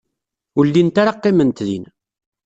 Ur 0.57 0.65
llint 0.69 0.95
ara 1.01 1.17
qqiment 1.17 1.53
din. 1.67 1.83